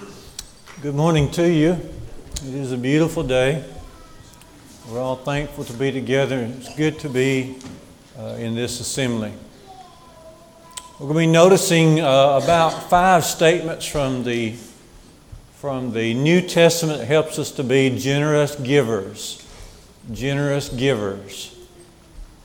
[0.00, 1.72] Good morning to you.
[1.72, 3.62] It is a beautiful day.
[4.88, 6.40] We're all thankful to be together.
[6.40, 7.58] It's good to be
[8.18, 9.30] uh, in this assembly.
[10.98, 14.54] We're going to be noticing uh, about five statements from the
[15.56, 19.46] from the New Testament that helps us to be generous givers.
[20.10, 21.54] Generous givers.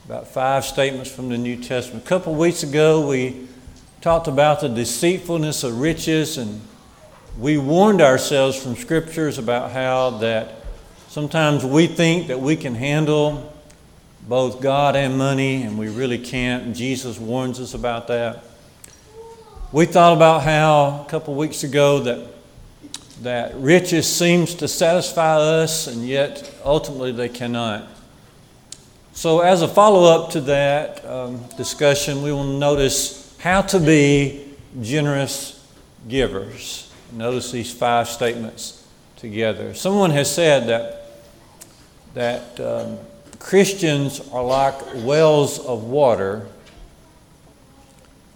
[0.04, 2.04] About five statements from the New Testament.
[2.04, 3.48] A couple weeks ago, we
[4.02, 6.60] talked about the deceitfulness of riches and
[7.38, 10.54] we warned ourselves from scriptures about how that
[11.08, 13.52] sometimes we think that we can handle
[14.26, 18.42] both God and money, and we really can't, and Jesus warns us about that.
[19.70, 22.26] We thought about how a couple weeks ago that
[23.22, 27.86] that riches seems to satisfy us, and yet ultimately they cannot.
[29.12, 34.54] So, as a follow up to that um, discussion, we will notice how to be
[34.82, 35.66] generous
[36.08, 36.85] givers.
[37.12, 39.74] Notice these five statements together.
[39.74, 41.10] Someone has said that,
[42.14, 42.98] that um,
[43.38, 46.46] Christians are like wells of water.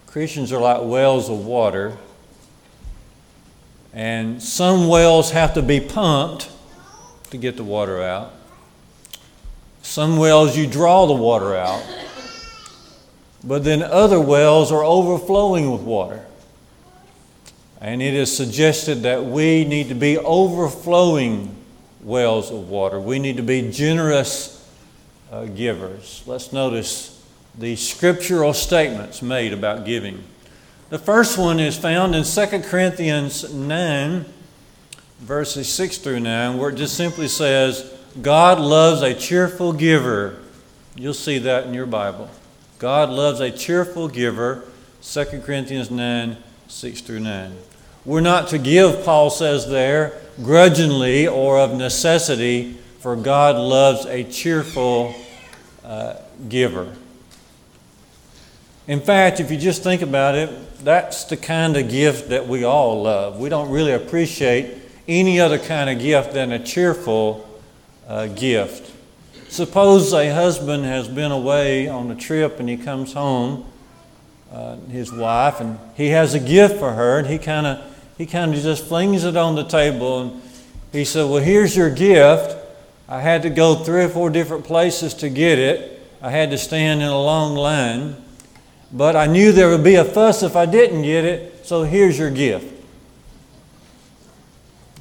[0.07, 1.97] Christians are like wells of water.
[3.93, 6.49] And some wells have to be pumped
[7.31, 8.33] to get the water out.
[9.81, 11.83] Some wells you draw the water out.
[13.43, 16.23] But then other wells are overflowing with water.
[17.81, 21.55] And it is suggested that we need to be overflowing
[22.03, 22.99] wells of water.
[22.99, 24.63] We need to be generous
[25.31, 26.23] uh, givers.
[26.27, 27.19] Let's notice
[27.57, 30.23] the scriptural statements made about giving.
[30.89, 34.25] The first one is found in 2 Corinthians 9,
[35.19, 40.39] verses 6 through 9, where it just simply says, God loves a cheerful giver.
[40.95, 42.29] You'll see that in your Bible.
[42.77, 44.65] God loves a cheerful giver.
[45.01, 46.37] 2 Corinthians 9,
[46.67, 47.55] 6 through 9.
[48.03, 54.23] We're not to give, Paul says there, grudgingly or of necessity, for God loves a
[54.23, 55.13] cheerful
[55.83, 56.15] uh,
[56.49, 56.95] giver.
[58.87, 60.49] In fact, if you just think about it,
[60.83, 63.39] that's the kind of gift that we all love.
[63.39, 67.47] We don't really appreciate any other kind of gift than a cheerful
[68.07, 68.91] uh, gift.
[69.49, 73.65] Suppose a husband has been away on a trip and he comes home,
[74.51, 78.25] uh, his wife, and he has a gift for her, and he kind of he
[78.25, 80.41] kind of just flings it on the table and
[80.91, 82.57] he said, Well, here's your gift.
[83.07, 86.01] I had to go three or four different places to get it.
[86.21, 88.15] I had to stand in a long line.
[88.91, 92.17] But I knew there would be a fuss if I didn't get it, so here's
[92.19, 92.67] your gift.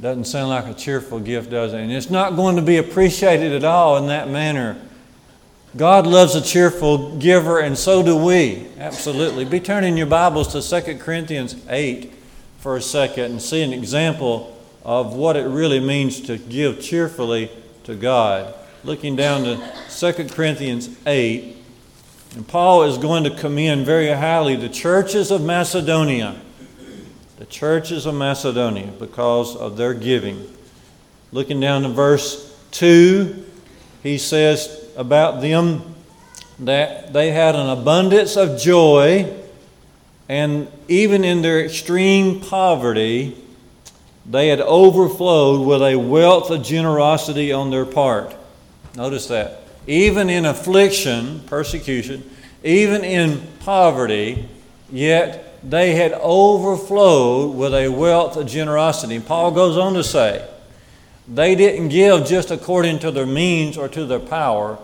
[0.01, 1.81] Doesn't sound like a cheerful gift, does it?
[1.81, 4.81] And it's not going to be appreciated at all in that manner.
[5.77, 8.67] God loves a cheerful giver, and so do we.
[8.79, 9.45] Absolutely.
[9.45, 12.13] Be turning your Bibles to 2 Corinthians 8
[12.61, 17.51] for a second and see an example of what it really means to give cheerfully
[17.85, 18.55] to God.
[18.85, 21.57] Looking down to 2 Corinthians 8,
[22.37, 26.41] and Paul is going to commend very highly the churches of Macedonia.
[27.39, 30.47] The churches of Macedonia because of their giving.
[31.33, 33.45] Looking down to verse 2,
[34.03, 35.95] he says about them
[36.59, 39.40] that they had an abundance of joy
[40.31, 43.37] and even in their extreme poverty,
[44.25, 48.37] they had overflowed with a wealth of generosity on their part.
[48.95, 49.65] Notice that.
[49.89, 52.31] Even in affliction, persecution,
[52.63, 54.49] even in poverty,
[54.93, 59.17] yet they had overflowed with a wealth of generosity.
[59.17, 60.49] And Paul goes on to say,
[61.27, 64.79] they didn't give just according to their means or to their power,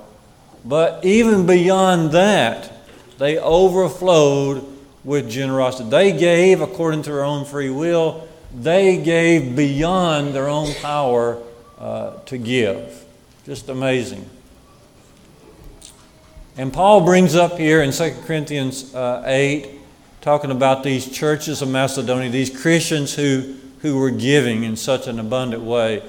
[0.64, 2.72] but even beyond that,
[3.18, 4.72] they overflowed
[5.06, 5.88] with generosity.
[5.88, 11.40] They gave according to their own free will, they gave beyond their own power
[11.78, 13.04] uh, to give.
[13.44, 14.28] Just amazing.
[16.58, 19.78] And Paul brings up here in 2 Corinthians uh, 8,
[20.22, 25.20] talking about these churches of Macedonia, these Christians who, who were giving in such an
[25.20, 26.02] abundant way.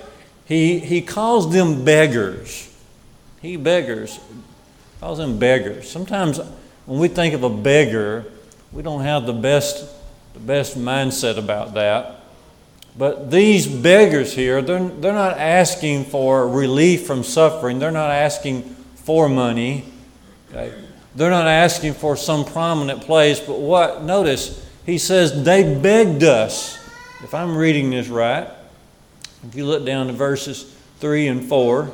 [0.45, 2.73] He, he calls them beggars.
[3.41, 4.19] He beggars,
[4.99, 5.87] calls them beggars.
[5.87, 6.39] Sometimes
[6.85, 8.25] when we think of a beggar,
[8.71, 9.87] we don't have the best,
[10.33, 12.21] the best mindset about that.
[12.97, 17.77] But these beggars here, they're, they're not asking for relief from suffering.
[17.77, 18.63] They're not asking
[18.95, 19.85] for money.
[20.49, 20.73] Okay?
[21.15, 23.39] They're not asking for some prominent place.
[23.39, 24.03] But what?
[24.03, 26.75] Notice, he says, they begged us.
[27.23, 28.47] If I'm reading this right,
[29.47, 31.91] if you look down to verses 3 and 4,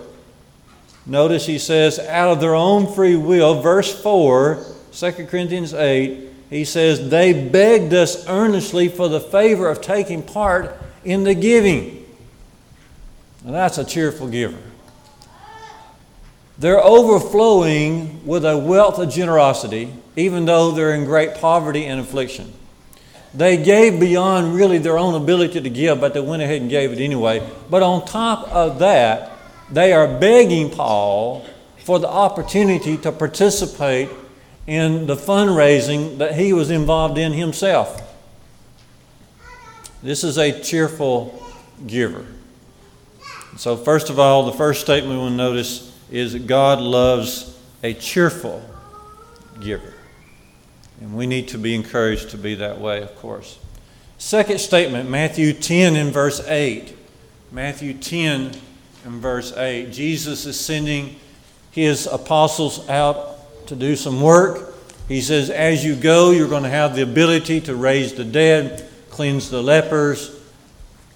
[1.05, 6.65] notice he says, out of their own free will, verse 4, 2 Corinthians 8, he
[6.65, 12.05] says, They begged us earnestly for the favor of taking part in the giving.
[13.45, 14.57] And that's a cheerful giver.
[16.57, 22.53] They're overflowing with a wealth of generosity, even though they're in great poverty and affliction.
[23.33, 26.91] They gave beyond really their own ability to give, but they went ahead and gave
[26.91, 27.45] it anyway.
[27.69, 29.31] But on top of that,
[29.71, 31.45] they are begging Paul
[31.79, 34.09] for the opportunity to participate
[34.65, 38.01] in the fundraising that he was involved in himself.
[40.01, 41.41] This is a cheerful
[41.85, 42.25] giver.
[43.57, 48.63] So, first of all, the first statement we'll notice is that God loves a cheerful
[49.59, 49.93] giver.
[51.01, 53.59] And we need to be encouraged to be that way, of course.
[54.17, 56.95] Second statement, Matthew 10 and verse 8.
[57.51, 58.51] Matthew 10
[59.05, 59.91] and verse 8.
[59.91, 61.17] Jesus is sending
[61.71, 63.32] his apostles out
[63.67, 64.73] to do some work.
[65.07, 68.89] He says, As you go, you're going to have the ability to raise the dead,
[69.09, 70.39] cleanse the lepers,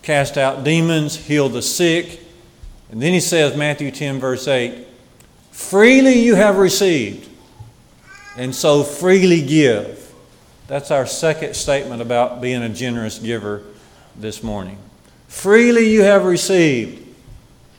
[0.02, 2.22] cast out demons, heal the sick.
[2.92, 4.86] And then he says, Matthew 10, verse 8,
[5.52, 7.30] Freely you have received,
[8.38, 10.14] and so freely give.
[10.68, 13.64] That's our second statement about being a generous giver
[14.16, 14.78] this morning.
[15.28, 17.16] Freely you have received,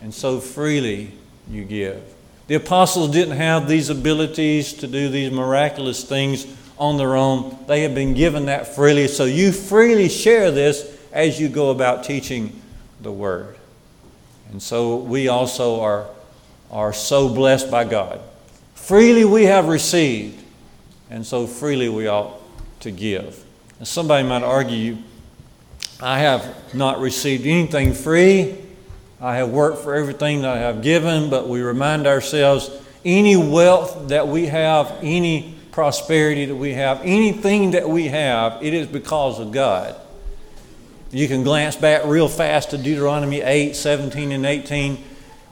[0.03, 1.13] and so freely
[1.49, 2.03] you give.
[2.49, 6.47] The apostles didn't have these abilities to do these miraculous things
[6.79, 7.57] on their own.
[7.67, 9.07] They have been given that freely.
[9.07, 12.61] So you freely share this as you go about teaching
[13.03, 13.57] the Word.
[14.51, 16.07] And so we also are,
[16.71, 18.21] are so blessed by God.
[18.75, 20.43] Freely we have received,
[21.11, 22.41] and so freely we ought
[22.81, 23.45] to give.
[23.79, 24.97] And somebody might argue,
[26.01, 28.57] I have not received anything free.
[29.21, 32.71] I have worked for everything that I have given, but we remind ourselves
[33.05, 38.75] any wealth that we have, any prosperity that we have, anything that we have, it
[38.75, 39.97] is because of God.
[41.11, 45.03] You can glance back real fast to Deuteronomy 8, 17, and 18,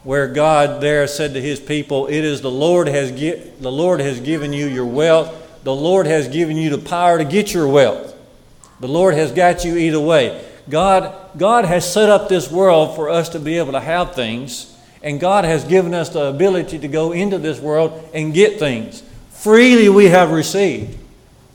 [0.05, 4.21] where God there said to his people, It is the Lord has, the Lord has
[4.21, 5.43] given you your wealth.
[5.65, 8.15] The Lord has given you the power to get your wealth.
[8.79, 10.46] The Lord has got you either way.
[10.69, 14.77] God, God has set up this world for us to be able to have things,
[15.03, 19.03] and God has given us the ability to go into this world and get things.
[19.31, 20.99] Freely we have received,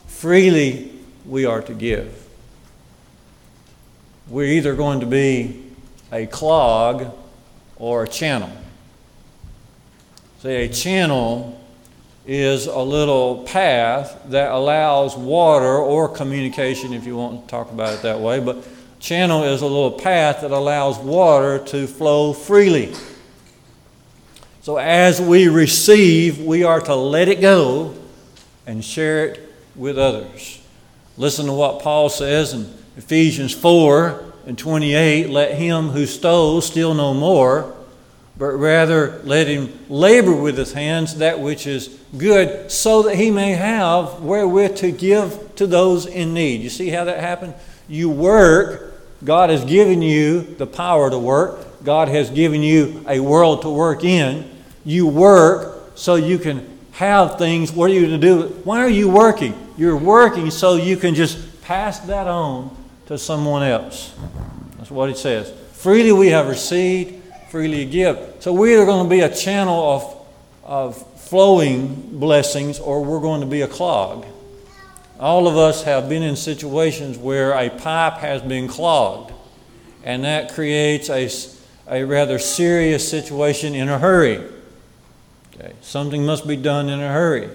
[0.06, 0.92] freely
[1.26, 2.26] we are to give.
[4.28, 5.62] We're either going to be
[6.10, 7.12] a clog
[7.76, 8.50] or a channel.
[10.40, 11.60] See, a channel
[12.26, 17.94] is a little path that allows water or communication, if you want to talk about
[17.94, 18.66] it that way, but
[19.02, 22.94] channel is a little path that allows water to flow freely.
[24.60, 27.96] So as we receive, we are to let it go
[28.64, 30.62] and share it with others.
[31.16, 36.94] Listen to what Paul says in Ephesians 4 and 28 let him who stole steal
[36.94, 37.74] no more,
[38.38, 43.32] but rather let him labor with his hands that which is good, so that he
[43.32, 46.60] may have wherewith to give to those in need.
[46.60, 47.54] You see how that happened?
[47.88, 48.91] You work,
[49.24, 53.70] God has given you the power to work, God has given you a world to
[53.70, 54.48] work in.
[54.84, 57.72] You work so you can have things.
[57.72, 58.48] What are you to do?
[58.64, 59.54] Why are you working?
[59.76, 62.76] You're working so you can just pass that on
[63.06, 64.14] to someone else.
[64.78, 65.52] That's what it says.
[65.72, 68.36] Freely we have received, freely give.
[68.40, 70.26] So we're going to be a channel of,
[70.64, 74.26] of flowing blessings or we're going to be a clog.
[75.22, 79.32] All of us have been in situations where a pipe has been clogged,
[80.02, 81.30] and that creates a,
[81.88, 84.44] a rather serious situation in a hurry.
[85.54, 85.74] Okay.
[85.80, 87.48] Something must be done in a hurry.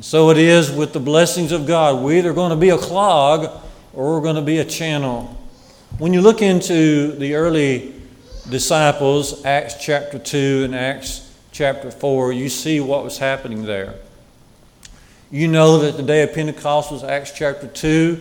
[0.00, 2.04] So it is with the blessings of God.
[2.04, 3.50] We're either going to be a clog
[3.92, 5.24] or we're going to be a channel.
[5.98, 7.94] When you look into the early
[8.48, 13.96] disciples, Acts chapter 2 and Acts chapter 4, you see what was happening there.
[15.32, 18.20] You know that the day of Pentecost was Acts chapter 2.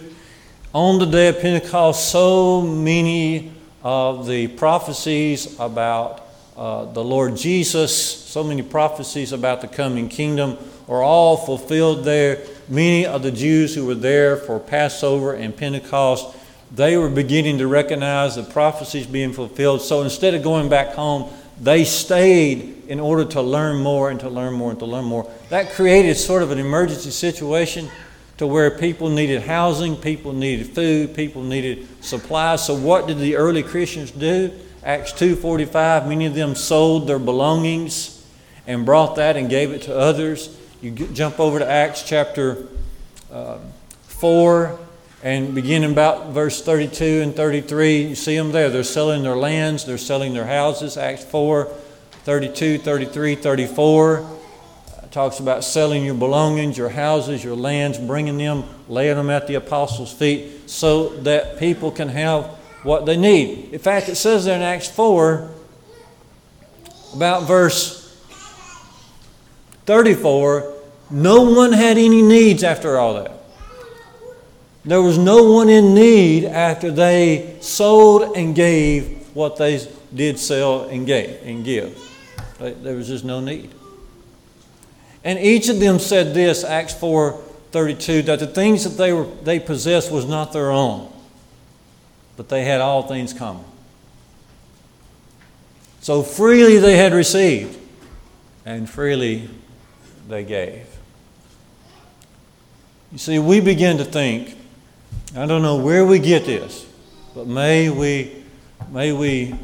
[0.75, 3.51] On the day of Pentecost, so many
[3.81, 6.23] of the prophecies about
[6.55, 10.55] uh, the Lord Jesus, so many prophecies about the coming kingdom
[10.87, 12.43] are all fulfilled there.
[12.67, 16.37] Many of the Jews who were there for Passover and Pentecost,
[16.71, 19.81] they were beginning to recognize the prophecies being fulfilled.
[19.81, 24.29] So instead of going back home, they stayed in order to learn more and to
[24.29, 25.29] learn more and to learn more.
[25.49, 27.89] That created sort of an emergency situation
[28.37, 32.65] to where people needed housing, people needed food, people needed supplies.
[32.65, 34.51] So what did the early Christians do?
[34.83, 38.23] Acts 2:45, many of them sold their belongings
[38.65, 40.49] and brought that and gave it to others.
[40.81, 42.67] You jump over to Acts chapter
[43.31, 43.57] uh,
[44.07, 44.79] 4,
[45.21, 48.69] And beginning about verse 32 and 33, you see them there.
[48.69, 50.95] They're selling their lands, they're selling their houses.
[50.97, 51.65] Acts 4,
[52.23, 54.39] 32, 33, 34
[55.11, 59.55] talks about selling your belongings, your houses, your lands, bringing them, laying them at the
[59.55, 62.45] apostles' feet so that people can have
[62.83, 63.73] what they need.
[63.73, 65.49] In fact, it says there in Acts 4,
[67.15, 68.15] about verse
[69.85, 70.75] 34,
[71.09, 73.38] no one had any needs after all that.
[74.89, 80.85] There was no one in need after they sold and gave what they did sell
[80.85, 81.95] and gave and give.
[82.57, 83.69] There was just no need.
[85.23, 87.33] And each of them said this, Acts 4
[87.71, 91.13] 32, that the things that they, were, they possessed was not their own,
[92.35, 93.65] but they had all things common.
[96.01, 97.77] So freely they had received,
[98.65, 99.51] and freely
[100.27, 100.87] they gave.
[103.11, 104.55] You see, we begin to think,
[105.35, 106.85] I don't know where we get this,
[107.35, 108.43] but may we,
[108.89, 109.55] may we,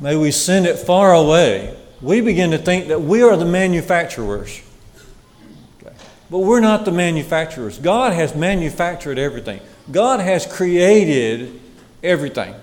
[0.00, 4.60] may we send it far away we begin to think that we are the manufacturers.
[5.82, 5.94] Okay.
[6.30, 7.78] But we're not the manufacturers.
[7.78, 11.60] God has manufactured everything, God has created
[12.02, 12.54] everything.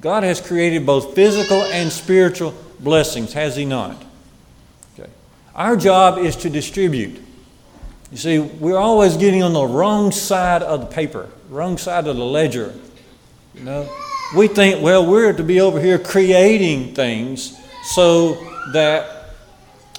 [0.00, 4.02] God has created both physical and spiritual blessings, has He not?
[4.98, 5.10] Okay.
[5.54, 7.22] Our job is to distribute.
[8.10, 12.16] You see, we're always getting on the wrong side of the paper, wrong side of
[12.16, 12.74] the ledger.
[13.54, 13.96] You know,
[14.36, 18.34] we think, well, we're to be over here creating things so
[18.72, 19.20] that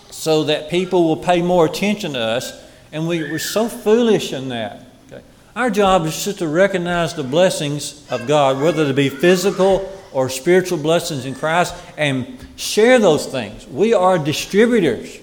[0.09, 4.49] so that people will pay more attention to us, and we, we're so foolish in
[4.49, 4.85] that.
[5.07, 5.23] Okay?
[5.55, 10.29] Our job is just to recognize the blessings of God, whether they be physical or
[10.29, 13.65] spiritual blessings in Christ, and share those things.
[13.65, 15.17] We are distributors.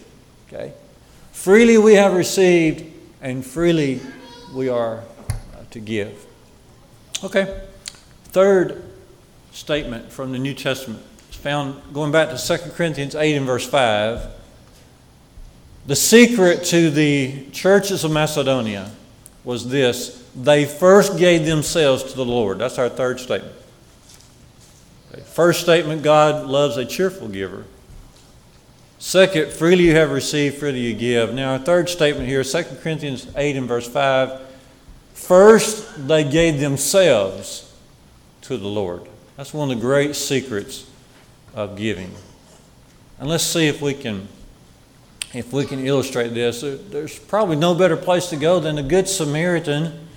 [0.49, 0.73] Okay?
[1.49, 2.85] Freely we have received,
[3.23, 4.03] and freely
[4.53, 5.33] we are uh,
[5.71, 6.27] to give.
[7.25, 7.63] Okay.
[8.25, 8.85] Third
[9.53, 13.67] statement from the New Testament It's found going back to 2 Corinthians 8 and verse
[13.67, 14.27] 5.
[15.87, 18.91] The secret to the churches of Macedonia
[19.43, 22.59] was this they first gave themselves to the Lord.
[22.59, 23.57] That's our third statement.
[25.25, 27.65] First statement God loves a cheerful giver.
[28.99, 31.33] Second, freely you have received, freely you give.
[31.33, 34.41] Now, our third statement here, 2 Corinthians 8 and verse 5.
[35.15, 37.73] First, they gave themselves
[38.43, 39.03] to the Lord.
[39.37, 40.91] That's one of the great secrets
[41.55, 42.13] of giving.
[43.21, 44.29] And let's see if we can
[45.35, 46.63] if we can illustrate this.
[46.63, 50.09] There's probably no better place to go than the Good Samaritan.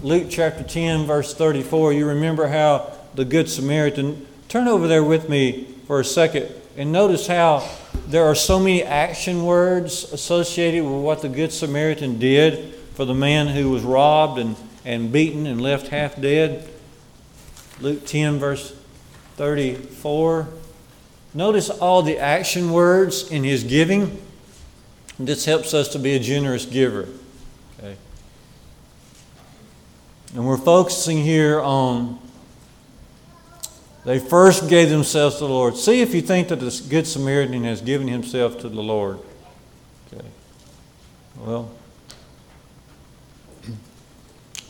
[0.00, 1.92] Luke chapter 10, verse 34.
[1.92, 6.92] You remember how the Good Samaritan, turn over there with me for a second and
[6.92, 7.68] notice how
[8.10, 13.14] there are so many action words associated with what the Good Samaritan did for the
[13.14, 16.68] man who was robbed and, and beaten and left half dead.
[17.80, 18.74] Luke 10, verse
[19.36, 20.48] 34.
[21.34, 24.20] Notice all the action words in his giving.
[25.18, 27.06] This helps us to be a generous giver.
[27.78, 27.96] Okay.
[30.34, 32.18] And we're focusing here on
[34.04, 35.76] they first gave themselves to the Lord.
[35.76, 39.18] See if you think that the Good Samaritan has given himself to the Lord.
[40.12, 40.26] Okay.
[41.38, 41.70] Well,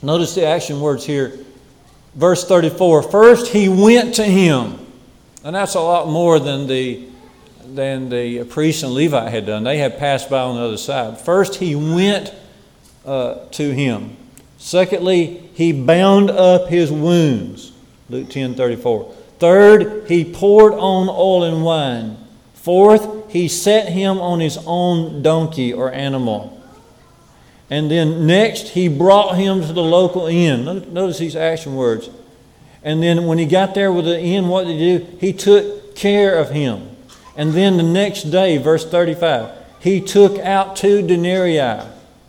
[0.02, 1.38] notice the action words here.
[2.14, 4.86] Verse 34 First, he went to him.
[5.44, 7.06] And that's a lot more than the,
[7.64, 9.64] than the priest and Levite had done.
[9.64, 11.18] They had passed by on the other side.
[11.18, 12.34] First, he went
[13.06, 14.16] uh, to him.
[14.58, 17.72] Secondly, he bound up his wounds.
[18.10, 19.14] Luke 10 34.
[19.40, 22.18] Third, he poured on oil and wine.
[22.52, 26.62] Fourth, he set him on his own donkey or animal.
[27.70, 30.92] And then next, he brought him to the local inn.
[30.92, 32.10] Notice these action words.
[32.82, 35.16] And then when he got there with the inn, what did he do?
[35.18, 36.94] He took care of him.
[37.34, 41.82] And then the next day, verse 35, he took out two denarii.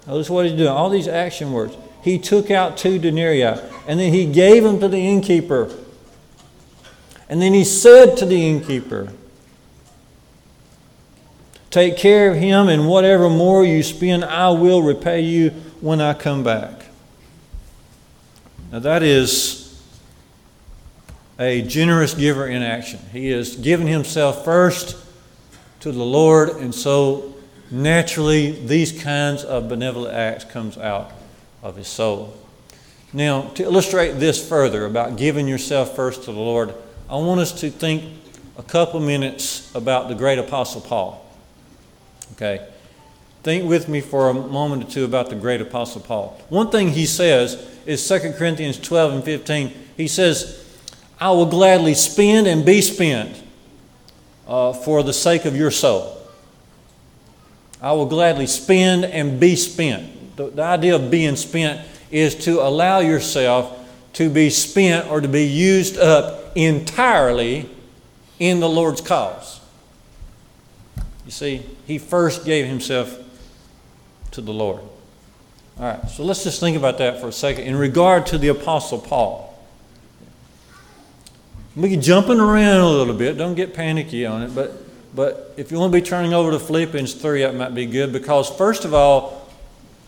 [0.08, 0.70] Notice what he's doing.
[0.70, 1.76] All these action words.
[2.04, 3.60] He took out two denarii.
[3.88, 5.76] And then he gave them to the innkeeper.
[7.32, 9.08] And then he said to the innkeeper,
[11.70, 16.14] Take care of him, and whatever more you spend, I will repay you when I
[16.14, 16.88] come back.
[18.70, 19.82] Now, that is
[21.40, 23.00] a generous giver in action.
[23.14, 24.98] He has given himself first
[25.80, 27.34] to the Lord, and so
[27.72, 31.14] naturally these kinds of benevolent acts comes out
[31.64, 32.36] of his soul.
[33.14, 36.74] Now, to illustrate this further about giving yourself first to the Lord,
[37.12, 38.06] I want us to think
[38.58, 41.26] a couple minutes about the great apostle Paul.
[42.34, 42.66] Okay.
[43.44, 46.42] think with me for a moment or two about the great apostle Paul.
[46.48, 49.74] One thing he says is 2 Corinthians 12 and 15.
[49.98, 50.66] He says,
[51.20, 53.44] I will gladly spend and be spent
[54.48, 56.18] uh, for the sake of your soul.
[57.82, 60.38] I will gladly spend and be spent.
[60.38, 63.81] The, the idea of being spent is to allow yourself
[64.14, 67.70] to be spent or to be used up entirely
[68.40, 69.62] in the Lord's cause.
[71.26, 73.18] You see, he first gave himself
[74.32, 74.82] to the Lord.
[75.80, 78.50] All right, so let's just think about that for a second in regard to the
[78.50, 79.48] Apostle Paul.
[81.76, 84.74] We are jumping around a little bit, don't get panicky on it, but,
[85.16, 88.12] but if you want to be turning over to Philippians 3, that might be good
[88.12, 89.50] because, first of all,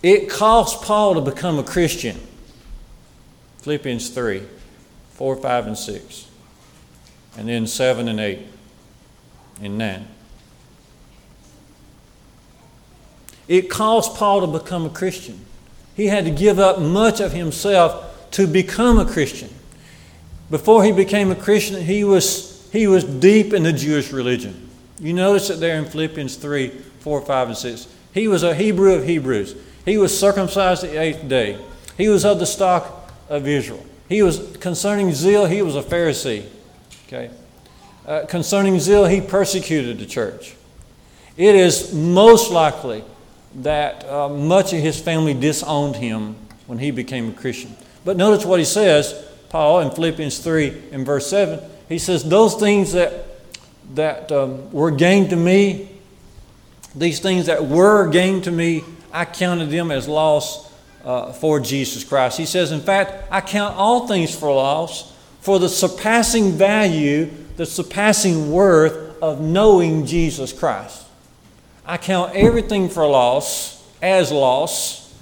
[0.01, 2.19] it cost Paul to become a Christian.
[3.63, 4.43] Philippians 3,
[5.11, 6.27] 4, 5, and 6.
[7.37, 8.39] And then 7 and 8
[9.61, 10.07] and 9.
[13.47, 15.45] It cost Paul to become a Christian.
[15.95, 19.49] He had to give up much of himself to become a Christian.
[20.49, 24.69] Before he became a Christian, he was, he was deep in the Jewish religion.
[24.99, 26.67] You notice it there in Philippians 3
[26.99, 27.87] 4, 5, and 6.
[28.13, 29.55] He was a Hebrew of Hebrews.
[29.85, 31.57] He was circumcised the eighth day.
[31.97, 33.85] He was of the stock of Israel.
[34.09, 36.45] He was, concerning zeal, he was a Pharisee.
[37.07, 37.31] Okay?
[38.05, 40.55] Uh, concerning zeal, he persecuted the church.
[41.37, 43.03] It is most likely
[43.55, 46.35] that uh, much of his family disowned him
[46.67, 47.75] when he became a Christian.
[48.05, 49.13] But notice what he says,
[49.49, 51.59] Paul, in Philippians 3 in verse 7.
[51.87, 53.25] He says, Those things that,
[53.93, 55.89] that um, were gained to me,
[56.95, 60.72] these things that were gained to me, I counted them as loss
[61.03, 62.37] uh, for Jesus Christ.
[62.37, 67.65] He says, In fact, I count all things for loss for the surpassing value, the
[67.65, 71.05] surpassing worth of knowing Jesus Christ.
[71.85, 75.13] I count everything for loss, as loss,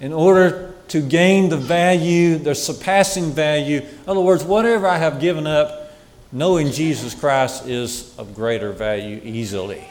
[0.00, 3.80] in order to gain the value, the surpassing value.
[3.80, 5.92] In other words, whatever I have given up,
[6.30, 9.84] knowing Jesus Christ is of greater value easily.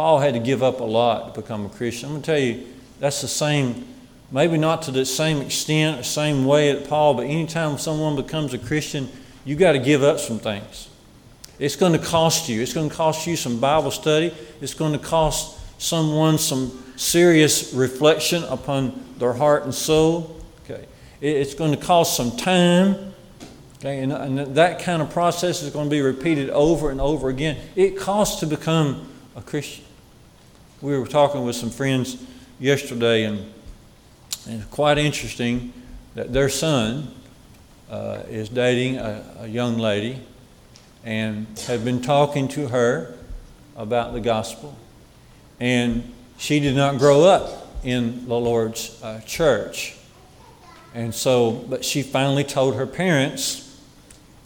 [0.00, 2.06] Paul had to give up a lot to become a Christian.
[2.06, 2.66] I'm going to tell you,
[3.00, 3.86] that's the same,
[4.32, 8.54] maybe not to the same extent, the same way at Paul, but anytime someone becomes
[8.54, 9.10] a Christian,
[9.44, 10.88] you got to give up some things.
[11.58, 12.62] It's going to cost you.
[12.62, 14.32] It's going to cost you some Bible study.
[14.62, 20.40] It's going to cost someone some serious reflection upon their heart and soul.
[20.64, 20.86] Okay.
[21.20, 23.12] It's going to cost some time.
[23.80, 24.02] Okay.
[24.02, 27.58] And, and that kind of process is going to be repeated over and over again.
[27.76, 29.84] It costs to become a Christian.
[30.82, 32.16] We were talking with some friends
[32.58, 33.40] yesterday, and,
[34.46, 35.74] and it's quite interesting
[36.14, 37.12] that their son
[37.90, 40.20] uh, is dating a, a young lady
[41.04, 43.14] and had been talking to her
[43.76, 44.74] about the gospel.
[45.58, 49.96] And she did not grow up in the Lord's uh, church.
[50.94, 53.78] And so, but she finally told her parents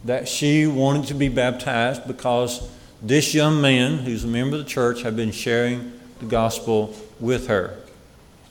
[0.05, 2.69] that she wanted to be baptized because
[3.01, 5.93] this young man, who's a member of the church, had been sharing
[6.25, 7.77] the gospel with her.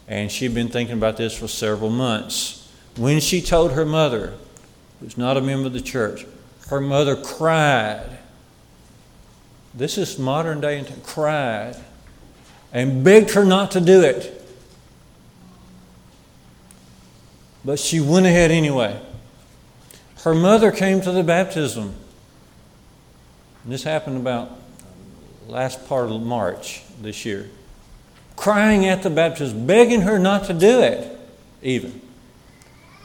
[0.08, 2.72] And she'd been thinking about this for several months.
[2.98, 4.34] When she told her mother,
[5.00, 6.26] who's not a member of the church,
[6.68, 8.20] her mother cried.
[9.74, 11.76] This is modern day, cried
[12.72, 14.42] and begged her not to do it.
[17.64, 19.00] But she went ahead anyway.
[20.24, 21.94] Her mother came to the baptism.
[23.64, 24.52] And this happened about
[25.48, 27.50] last part of March this year.
[28.36, 31.18] Crying at the baptism, begging her not to do it,
[31.62, 32.02] even.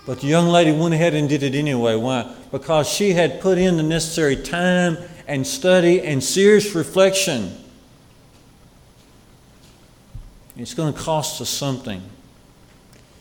[0.06, 1.94] But the young lady went ahead and did it anyway.
[1.94, 2.34] Why?
[2.50, 7.52] Because she had put in the necessary time and study and serious reflection.
[10.56, 12.02] It's going to cost us something.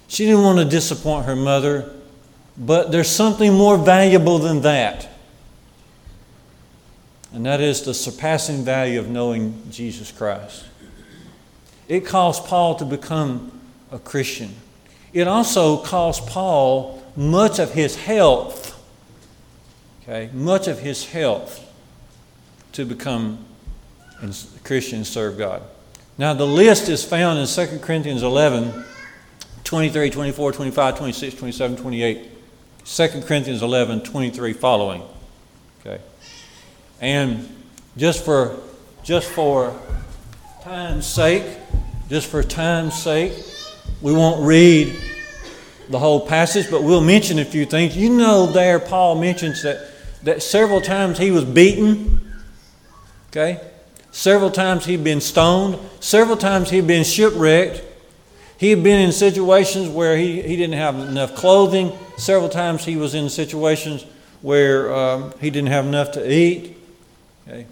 [0.08, 1.94] She didn't want to disappoint her mother,
[2.58, 5.10] but there's something more valuable than that.
[7.34, 10.66] And that is the surpassing value of knowing Jesus Christ.
[11.88, 13.52] It caused Paul to become
[13.92, 14.54] a Christian.
[15.14, 18.80] It also caused Paul much of his health,
[20.04, 21.64] okay, much of his health
[22.74, 23.46] to become
[24.22, 25.64] a Christian and serve God.
[26.18, 28.86] Now, the list is found in 2 Corinthians 11
[29.64, 32.32] 23, 24, 25, 26, 27, 28.
[32.86, 35.04] 2 Corinthians 11 23 following.
[35.82, 36.02] Okay.
[37.02, 37.50] And
[37.98, 38.58] just for
[39.04, 39.78] just for
[40.64, 41.44] time's sake,
[42.10, 43.34] just for time's sake,
[44.02, 44.96] we won't read
[45.90, 47.96] the whole passage, but we'll mention a few things.
[47.98, 49.90] You know, there Paul mentions that,
[50.24, 52.34] that several times he was beaten.
[53.30, 53.60] Okay?
[54.12, 55.78] Several times he'd been stoned.
[56.00, 57.84] Several times he'd been shipwrecked.
[58.58, 61.92] He had been in situations where he, he didn't have enough clothing.
[62.18, 64.06] Several times he was in situations
[64.42, 66.76] where um, he didn't have enough to eat.
[67.48, 67.68] Okay.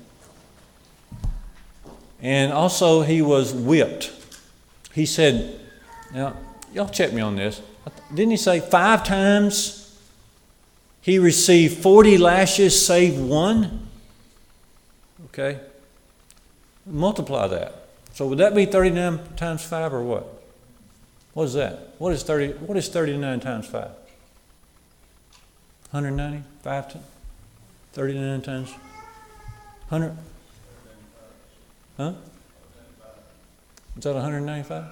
[2.22, 4.15] And also, he was whipped.
[4.96, 5.60] He said,
[6.14, 6.38] now,
[6.74, 7.62] y'all check me on this.
[8.14, 10.00] Didn't he say five times
[11.02, 13.88] he received 40 lashes save one?
[15.26, 15.60] Okay.
[16.86, 17.88] Multiply that.
[18.14, 20.42] So would that be 39 times 5 or what?
[21.34, 21.96] What is that?
[21.98, 23.82] What is 30 what is 39 times 5?
[25.92, 26.44] 190?
[26.64, 27.00] 5 to
[27.92, 28.72] 39 times
[29.90, 30.18] 100
[31.98, 32.14] Huh?
[33.98, 34.84] Is that 195?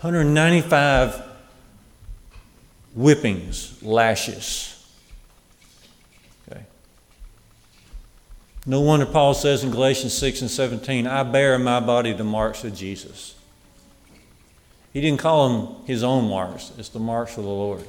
[0.00, 1.22] 195
[2.94, 4.72] whippings, lashes.
[6.48, 6.62] Okay.
[8.64, 12.24] No wonder Paul says in Galatians 6 and 17, I bear in my body the
[12.24, 13.34] marks of Jesus.
[14.92, 17.84] He didn't call them his own marks, it's the marks of the Lord.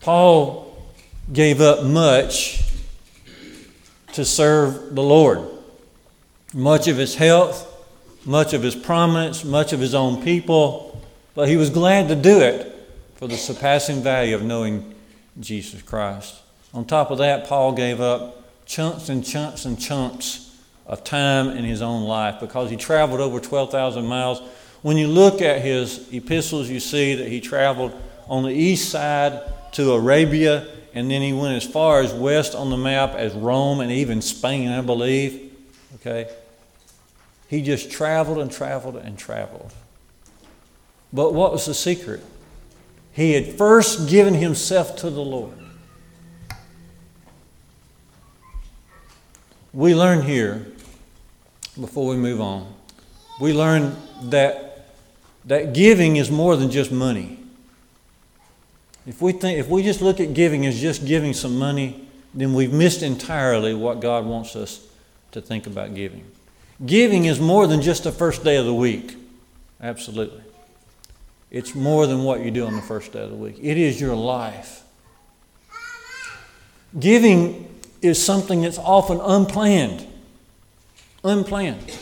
[0.00, 0.76] Paul
[1.32, 2.63] gave up much
[4.14, 5.40] to serve the Lord.
[6.52, 7.70] Much of his health,
[8.24, 11.02] much of his prominence, much of his own people,
[11.34, 12.72] but he was glad to do it
[13.16, 14.94] for the surpassing value of knowing
[15.40, 16.40] Jesus Christ.
[16.72, 21.64] On top of that, Paul gave up chunks and chunks and chunks of time in
[21.64, 24.40] his own life because he traveled over 12,000 miles.
[24.82, 29.40] When you look at his epistles, you see that he traveled on the east side
[29.72, 33.80] to Arabia, and then he went as far as west on the map as Rome
[33.80, 35.52] and even Spain, I believe.
[35.96, 36.30] Okay?
[37.48, 39.72] He just traveled and traveled and traveled.
[41.12, 42.22] But what was the secret?
[43.12, 45.58] He had first given himself to the Lord.
[49.74, 50.64] we learn here,
[51.78, 52.72] before we move on,
[53.40, 54.86] we learn that,
[55.44, 57.38] that giving is more than just money.
[59.06, 62.54] If we, think, if we just look at giving as just giving some money, then
[62.54, 64.86] we've missed entirely what God wants us
[65.32, 66.24] to think about giving.
[66.84, 69.16] Giving is more than just the first day of the week.
[69.80, 70.42] Absolutely.
[71.50, 74.00] It's more than what you do on the first day of the week, it is
[74.00, 74.82] your life.
[76.98, 77.68] Giving
[78.02, 80.06] is something that's often unplanned.
[81.22, 81.98] Unplanned.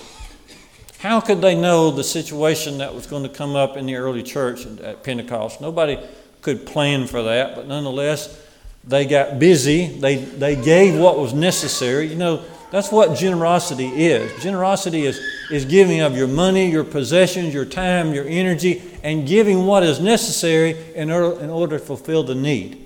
[0.98, 4.22] How could they know the situation that was going to come up in the early
[4.22, 5.60] church at Pentecost?
[5.60, 5.98] Nobody
[6.42, 8.38] could plan for that, but nonetheless,
[8.85, 9.87] they got busy.
[9.87, 12.09] They, they gave what was necessary.
[12.09, 14.42] You know, that's what generosity is.
[14.42, 15.18] Generosity is,
[15.50, 20.00] is giving of your money, your possessions, your time, your energy, and giving what is
[20.00, 22.85] necessary in order, in order to fulfill the need.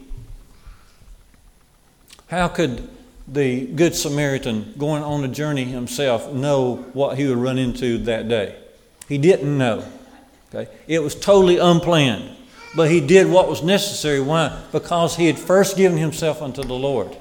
[2.29, 2.89] How could
[3.29, 8.29] the Good Samaritan going on a journey himself know what he would run into that
[8.29, 8.57] day.
[9.09, 9.85] He didn't know.
[10.55, 10.71] Okay?
[10.87, 12.36] It was totally unplanned.
[12.77, 14.21] But he did what was necessary.
[14.21, 14.63] Why?
[14.71, 17.17] Because he had first given himself unto the Lord.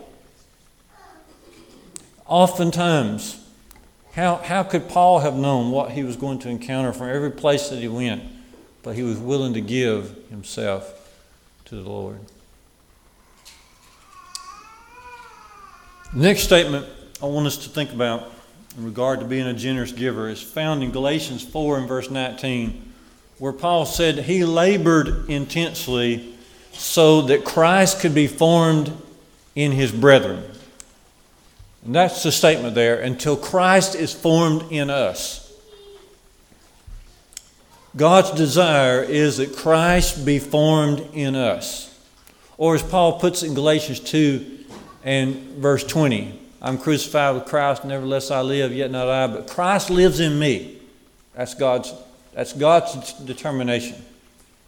[2.28, 3.41] Oftentimes,
[4.13, 7.70] how, how could Paul have known what he was going to encounter from every place
[7.70, 8.24] that he went?
[8.84, 10.91] But he was willing to give himself
[11.65, 12.20] to the Lord.
[16.13, 16.86] Next statement
[17.22, 18.32] I want us to think about
[18.78, 22.85] in regard to being a generous giver is found in Galatians 4 and verse 19,
[23.38, 26.36] where Paul said he labored intensely
[26.71, 28.91] so that Christ could be formed
[29.56, 30.43] in his brethren.
[31.86, 35.41] And that's the statement there until Christ is formed in us.
[37.95, 41.91] God's desire is that Christ be formed in us.
[42.58, 44.65] Or as Paul puts in Galatians 2
[45.04, 49.91] and verse 20 I'm crucified with Christ, nevertheless I live, yet not I, but Christ
[49.91, 50.80] lives in me.
[51.36, 51.93] That's God's,
[52.36, 53.98] that's God's determination.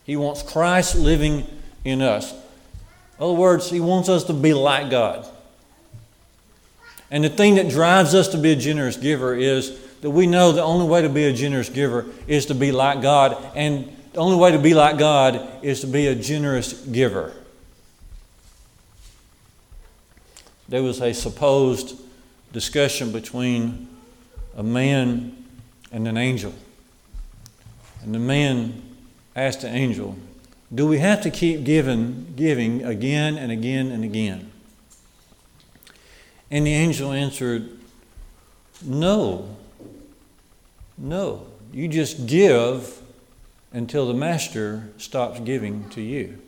[0.03, 1.45] He wants Christ living
[1.83, 2.31] in us.
[2.31, 2.39] In
[3.23, 5.27] other words, He wants us to be like God.
[7.11, 10.51] And the thing that drives us to be a generous giver is that we know
[10.51, 13.37] the only way to be a generous giver is to be like God.
[13.55, 17.33] And the only way to be like God is to be a generous giver.
[20.69, 21.99] there was a supposed
[22.51, 23.87] discussion between
[24.55, 25.45] a man
[25.91, 26.53] and an angel.
[28.07, 28.81] And the man
[29.35, 30.15] asked the angel,
[30.73, 34.49] Do we have to keep giving, giving again and again and again?
[36.49, 37.69] And the angel answered,
[38.81, 39.57] No.
[40.97, 41.47] No.
[41.73, 43.01] You just give
[43.73, 46.39] until the master stops giving to you.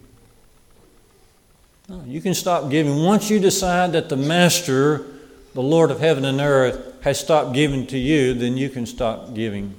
[1.90, 3.04] No, you can stop giving.
[3.04, 5.08] Once you decide that the Master,
[5.54, 9.34] the Lord of heaven and earth, has stopped giving to you, then you can stop
[9.34, 9.76] giving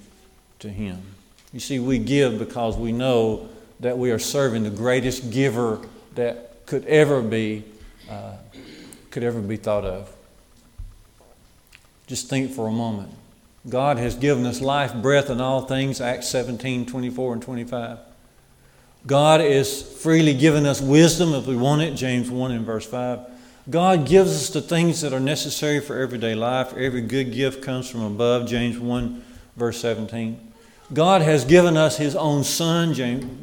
[0.59, 1.10] to Him.
[1.53, 3.49] You see, we give because we know
[3.81, 5.81] that we are serving the greatest giver
[6.15, 7.65] that could ever be,
[8.09, 8.35] uh,
[9.11, 10.13] could ever be thought of.
[12.07, 13.11] Just think for a moment.
[13.69, 17.99] God has given us life, breath, and all things, Acts 17, 24, and 25.
[19.07, 23.21] God is freely giving us wisdom if we want it, James 1 and verse 5.
[23.69, 26.75] God gives us the things that are necessary for everyday life.
[26.75, 29.23] Every good gift comes from above, James 1,
[29.57, 30.50] verse 17.
[30.93, 32.95] God has given us His own Son,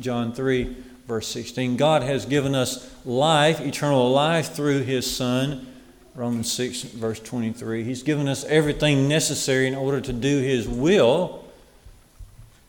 [0.02, 0.76] John 3,
[1.08, 1.78] verse 16.
[1.78, 5.66] God has given us life, eternal life, through His Son,
[6.14, 7.84] Romans 6, verse 23.
[7.84, 11.46] He's given us everything necessary in order to do His will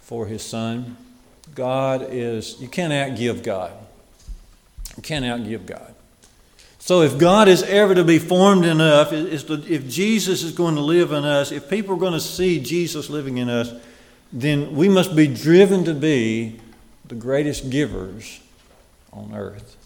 [0.01, 0.97] for His Son.
[1.55, 3.73] God is, you can't outgive God.
[4.97, 5.95] You can't outgive God.
[6.79, 11.13] So if God is ever to be formed us, if Jesus is going to live
[11.13, 13.73] in us, if people are going to see Jesus living in us,
[14.33, 16.61] then we must be driven to be
[17.07, 18.41] the greatest givers
[19.13, 19.77] on earth.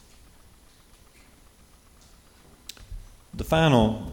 [3.34, 4.12] The final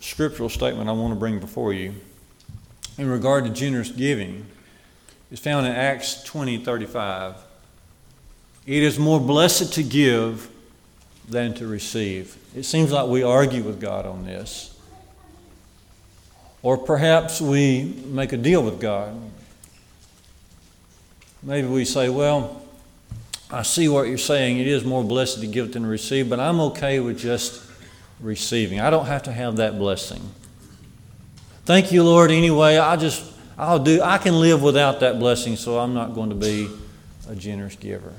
[0.00, 1.94] scriptural statement I want to bring before you
[2.96, 4.46] in regard to generous giving
[5.30, 7.34] is found in Acts 20 35.
[8.66, 10.48] It is more blessed to give
[11.28, 12.36] than to receive.
[12.54, 14.76] It seems like we argue with God on this.
[16.62, 19.14] Or perhaps we make a deal with God.
[21.46, 22.60] Maybe we say, well,
[23.52, 24.58] I see what you're saying.
[24.58, 27.62] It is more blessed to give than to receive, but I'm okay with just
[28.20, 28.80] receiving.
[28.80, 30.20] I don't have to have that blessing.
[31.64, 32.78] Thank you, Lord, anyway.
[32.78, 33.24] I just,
[33.56, 36.68] I'll do, I can live without that blessing, so I'm not going to be
[37.28, 38.12] a generous giver.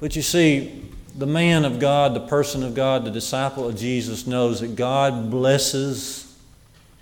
[0.00, 4.26] But you see, the man of God, the person of God, the disciple of Jesus
[4.26, 6.34] knows that God blesses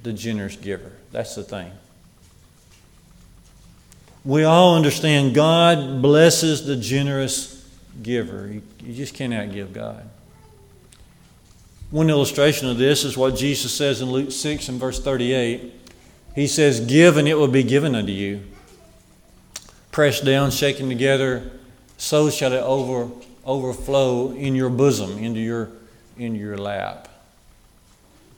[0.02, 0.90] the generous giver.
[1.12, 1.70] That's the thing.
[4.26, 7.64] We all understand God blesses the generous
[8.02, 8.48] giver.
[8.82, 10.02] You, just cannot give God.
[11.92, 15.72] One illustration of this is what Jesus says in Luke 6 and verse 38.
[16.34, 18.42] He says, Give and it will be given unto you.
[19.92, 21.52] Pressed down, shaken together,
[21.96, 23.08] so shall it over,
[23.44, 25.70] overflow in your bosom, into your,
[26.18, 27.08] into your lap.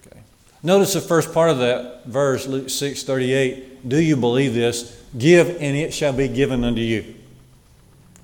[0.07, 0.21] Okay.
[0.63, 3.68] Notice the first part of that verse, Luke 6 38.
[3.87, 5.01] Do you believe this?
[5.17, 7.15] Give and it shall be given unto you.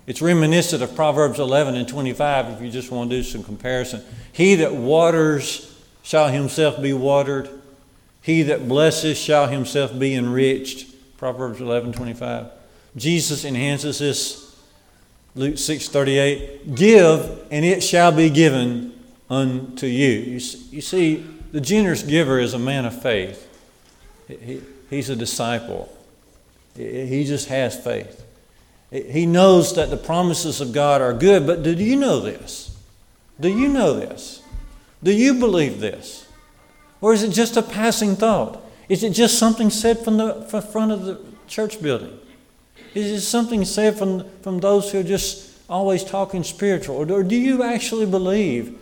[0.06, 4.02] It's reminiscent of Proverbs 11 and 25 if you just want to do some comparison.
[4.32, 7.48] He that waters shall himself be watered.
[8.20, 11.16] He that blesses shall himself be enriched.
[11.16, 12.46] Proverbs 11 25.
[12.96, 14.44] Jesus enhances this.
[15.34, 16.74] Luke 6 38.
[16.74, 18.92] Give, and it shall be given
[19.30, 20.10] unto you.
[20.10, 20.40] You,
[20.70, 23.48] you see, the generous giver is a man of faith,
[24.28, 25.94] he, he's a disciple.
[26.76, 28.24] He just has faith.
[28.90, 32.76] He knows that the promises of God are good, but do you know this?
[33.40, 34.42] Do you know this?
[35.02, 36.26] Do you believe this?
[37.00, 38.62] Or is it just a passing thought?
[38.88, 42.18] Is it just something said from the front of the church building?
[42.94, 46.96] Is it something said from, from those who are just always talking spiritual?
[46.96, 48.78] Or, or do you actually believe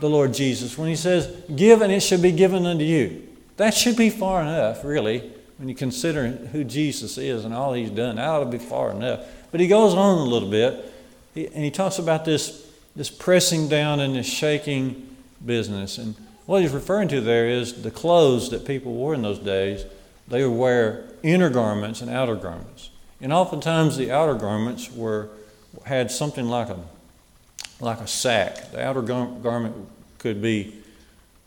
[0.00, 3.26] the Lord Jesus when He says, Give and it shall be given unto you?
[3.56, 7.90] That should be far enough, really, when you consider who Jesus is and all He's
[7.90, 8.16] done.
[8.16, 9.26] That ought to be far enough.
[9.50, 10.92] But He goes on a little bit,
[11.34, 15.98] and He talks about this, this pressing down and this shaking business.
[15.98, 19.84] And what He's referring to there is the clothes that people wore in those days.
[20.28, 22.90] They would wear inner garments and outer garments.
[23.20, 25.30] And oftentimes the outer garments were
[25.86, 26.78] had something like a
[27.80, 28.70] like a sack.
[28.72, 29.74] The outer gar- garment
[30.18, 30.83] could be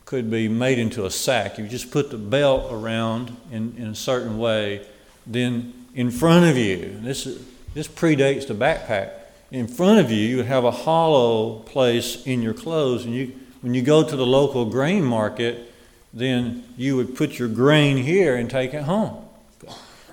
[0.08, 1.58] could be made into a sack.
[1.58, 4.88] You just put the belt around in, in a certain way,
[5.28, 7.28] then in front of you, this
[7.74, 9.12] this predates the backpack.
[9.52, 13.34] In front of you, you would have a hollow place in your clothes, and you
[13.62, 15.74] when you go to the local grain market,
[16.14, 19.26] then you would put your grain here and take it home.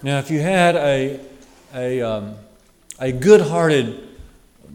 [0.03, 1.21] Now, if you had a
[1.73, 2.35] a, um,
[2.99, 4.01] a good hearted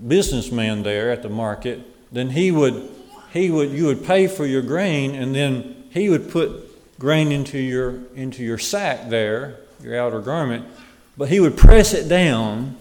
[0.07, 1.79] businessman there at the market,
[2.11, 2.89] then he would,
[3.31, 7.57] he would, you would pay for your grain and then he would put grain into
[7.57, 10.65] your, into your sack there, your outer garment,
[11.17, 12.75] but he would press it down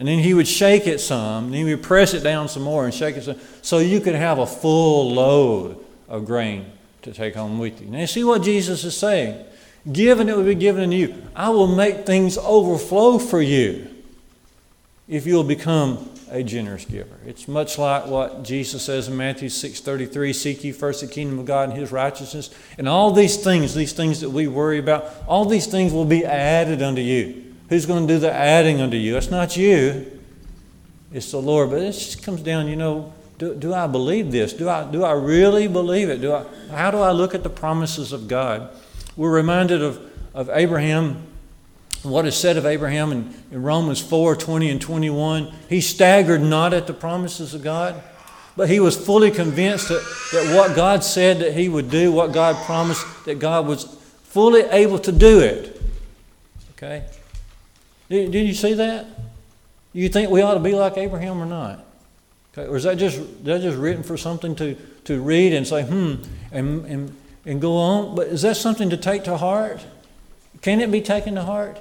[0.00, 2.62] and then he would shake it some, and then he would press it down some
[2.62, 5.76] more and shake it some, so you could have a full load
[6.08, 6.64] of grain
[7.02, 7.86] to take home with you.
[7.86, 9.44] Now, you see what Jesus is saying?
[9.92, 11.22] Given it will be given unto you.
[11.36, 13.90] I will make things overflow for you
[15.06, 17.16] if you'll become a generous giver.
[17.26, 21.46] It's much like what Jesus says in Matthew 6:33, seek ye first the kingdom of
[21.46, 25.44] God and his righteousness, and all these things, these things that we worry about, all
[25.44, 27.44] these things will be added unto you.
[27.68, 29.16] Who's going to do the adding unto you?
[29.16, 30.06] It's not you.
[31.12, 31.70] It's the Lord.
[31.70, 34.52] But it just comes down, you know, do, do I believe this?
[34.52, 36.20] Do I, do I really believe it?
[36.20, 38.70] Do I, how do I look at the promises of God?
[39.16, 40.00] We're reminded of,
[40.34, 41.26] of Abraham
[42.02, 45.52] what is said of Abraham in, in Romans 4 20 and 21.
[45.68, 48.02] He staggered not at the promises of God,
[48.56, 52.32] but he was fully convinced that, that what God said that he would do, what
[52.32, 53.84] God promised, that God was
[54.24, 55.80] fully able to do it.
[56.72, 57.04] Okay?
[58.08, 59.06] Did, did you see that?
[59.92, 61.84] You think we ought to be like Abraham or not?
[62.52, 65.82] Okay, or is that just, that just written for something to, to read and say,
[65.84, 66.14] hmm,
[66.50, 68.14] and, and, and go on?
[68.14, 69.84] But is that something to take to heart?
[70.62, 71.80] Can it be taken to heart?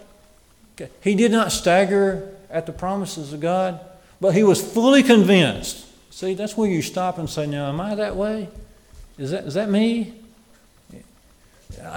[1.01, 3.79] He did not stagger at the promises of God,
[4.21, 5.85] but he was fully convinced.
[6.11, 8.49] See, that's where you stop and say, Now, am I that way?
[9.17, 10.13] Is that, is that me?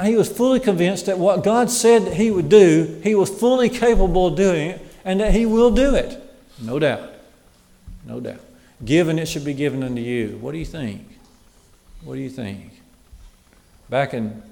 [0.04, 3.68] He was fully convinced that what God said that he would do, he was fully
[3.68, 6.22] capable of doing it, and that he will do it.
[6.60, 7.10] No doubt.
[8.04, 8.40] No doubt.
[8.84, 10.38] Given, it should be given unto you.
[10.40, 11.06] What do you think?
[12.04, 12.72] What do you think?
[13.88, 14.42] Back in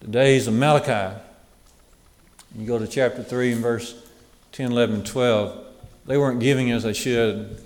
[0.00, 1.18] the days of Malachi,
[2.56, 3.94] you go to chapter 3 and verse
[4.52, 5.64] 10, 11, 12.
[6.06, 7.62] They weren't giving as they should.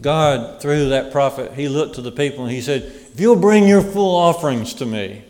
[0.00, 3.66] God, through that prophet, he looked to the people and he said, If you'll bring
[3.66, 5.24] your full offerings to me,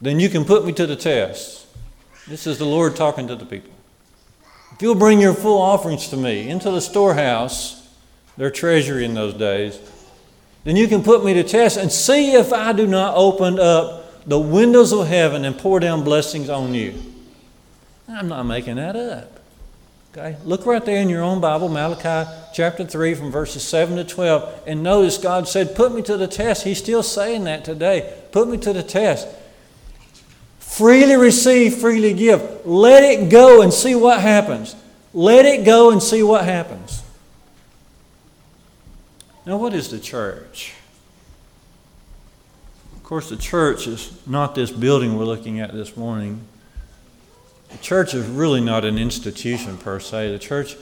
[0.00, 1.66] then you can put me to the test.
[2.26, 3.72] This is the Lord talking to the people.
[4.72, 7.88] If you'll bring your full offerings to me into the storehouse,
[8.36, 9.78] their treasury in those days,
[10.64, 14.26] then you can put me to test and see if I do not open up
[14.26, 16.94] the windows of heaven and pour down blessings on you.
[18.08, 19.40] I'm not making that up.
[20.12, 20.36] Okay?
[20.44, 24.64] Look right there in your own Bible, Malachi chapter 3, from verses 7 to 12,
[24.66, 26.64] and notice God said, Put me to the test.
[26.64, 28.14] He's still saying that today.
[28.30, 29.26] Put me to the test.
[30.58, 32.66] Freely receive, freely give.
[32.66, 34.76] Let it go and see what happens.
[35.14, 37.01] Let it go and see what happens.
[39.44, 40.74] Now, what is the church?
[42.94, 46.40] Of course, the church is not this building we're looking at this morning.
[47.70, 50.30] The church is really not an institution per se.
[50.30, 50.76] The church,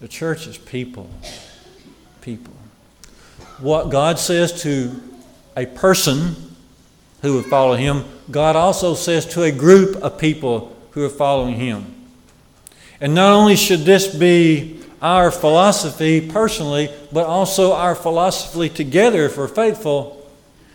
[0.00, 1.10] the church is people.
[2.20, 2.54] People.
[3.58, 4.92] What God says to
[5.56, 6.36] a person
[7.22, 11.54] who would follow Him, God also says to a group of people who are following
[11.56, 11.92] Him.
[13.00, 19.36] And not only should this be our philosophy personally, but also our philosophy together if
[19.36, 20.28] we're faithful.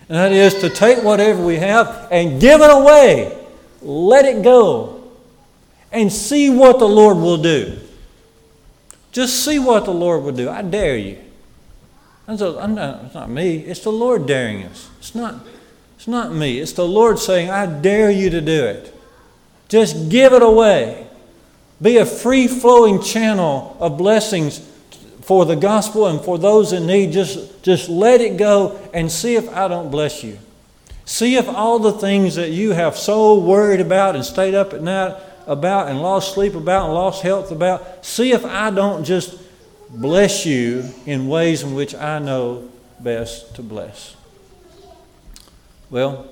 [0.08, 3.38] And that is to take whatever we have and give it away.
[3.82, 5.04] Let it go.
[5.92, 7.80] And see what the Lord will do.
[9.12, 10.50] Just see what the Lord will do.
[10.50, 11.18] I dare you.
[12.30, 12.40] Not,
[13.06, 14.88] it's not me, it's the Lord daring us.
[15.00, 15.36] It's not,
[15.96, 18.96] it's not me, it's the Lord saying, I dare you to do it.
[19.68, 21.09] Just give it away.
[21.82, 24.60] Be a free flowing channel of blessings
[25.22, 27.12] for the gospel and for those in need.
[27.12, 30.40] Just, just let it go and see if I don't bless you.
[31.06, 34.82] See if all the things that you have so worried about and stayed up at
[34.82, 35.16] night
[35.48, 39.40] about and lost sleep about and lost health about, see if I don't just
[39.90, 44.16] bless you in ways in which I know best to bless.
[45.90, 46.28] Well,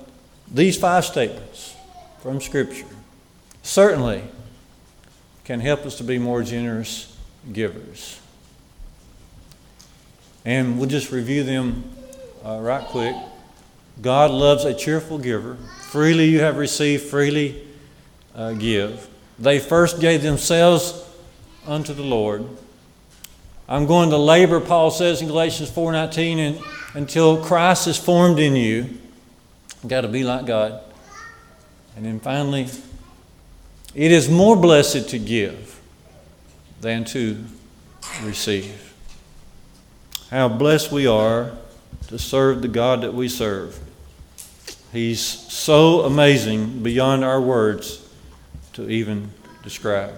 [0.51, 1.75] these five statements
[2.21, 2.85] from Scripture
[3.63, 4.23] certainly
[5.47, 7.17] can help us to be more generous
[7.53, 8.19] givers.
[10.43, 11.89] And we'll just review them
[12.43, 13.15] uh, right quick.
[14.01, 15.55] God loves a cheerful giver.
[15.83, 17.65] Freely you have received, freely
[18.35, 19.07] uh, give.
[19.39, 21.01] They first gave themselves
[21.65, 22.45] unto the Lord.
[23.69, 26.61] I'm going to labor, Paul says in Galatians 4:19, and,
[26.93, 28.97] until Christ is formed in you.
[29.87, 30.81] Got to be like God.
[31.95, 32.67] And then finally,
[33.97, 35.81] it is more blessed to give
[36.81, 37.43] than to
[38.21, 38.93] receive.
[40.29, 41.53] How blessed we are
[42.09, 43.79] to serve the God that we serve.
[44.93, 48.07] He's so amazing beyond our words
[48.73, 49.31] to even
[49.63, 50.13] describe.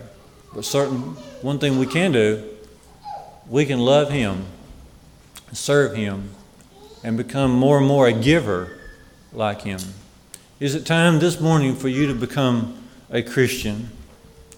[0.54, 1.00] But certain
[1.42, 2.44] one thing we can do,
[3.48, 4.46] we can love him,
[5.54, 6.32] serve him,
[7.02, 8.78] and become more and more a giver
[9.32, 9.80] like him.
[10.60, 12.79] Is it time this morning for you to become
[13.12, 13.90] a Christian?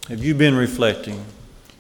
[0.08, 1.24] Have you been reflecting?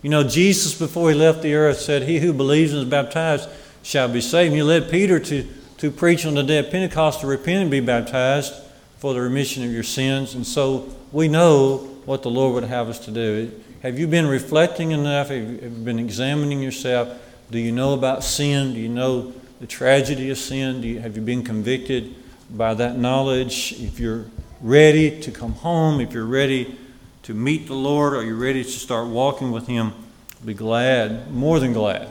[0.01, 3.49] You know, Jesus, before he left the earth, said, He who believes and is baptized
[3.84, 4.47] shall be saved.
[4.47, 5.47] And he led Peter to,
[5.78, 8.53] to preach on the day of Pentecost to repent and be baptized
[8.97, 10.34] for the remission of your sins.
[10.34, 13.51] And so we know what the Lord would have us to do.
[13.84, 15.30] Have you been reflecting enough?
[15.30, 17.09] Have you been examining yourself?
[17.49, 18.74] Do you know about sin?
[18.74, 20.82] Do you know the tragedy of sin?
[20.84, 22.15] You, have you been convicted
[22.49, 23.74] by that knowledge?
[23.74, 24.26] If you're
[24.62, 26.78] ready to come home, if you're ready
[27.24, 29.93] to meet the Lord, or you're ready to start walking with Him,
[30.39, 32.07] I'll be glad, more than glad,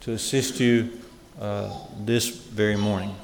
[0.00, 0.90] to assist you
[1.40, 3.14] uh, this very morning.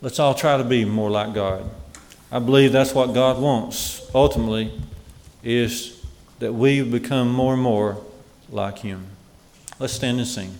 [0.00, 1.68] Let's all try to be more like God.
[2.30, 4.72] I believe that's what God wants ultimately
[5.42, 6.04] is
[6.38, 8.02] that we become more and more
[8.50, 9.06] like him.
[9.78, 10.54] Let's stand and sing.